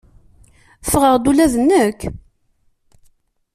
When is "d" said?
1.53-1.55